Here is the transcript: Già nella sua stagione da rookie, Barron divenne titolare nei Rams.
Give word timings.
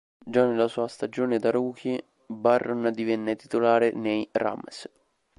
Già 0.25 0.47
nella 0.47 0.67
sua 0.67 0.87
stagione 0.87 1.37
da 1.37 1.51
rookie, 1.51 2.03
Barron 2.25 2.89
divenne 2.91 3.35
titolare 3.35 3.91
nei 3.91 4.27
Rams. 4.31 4.89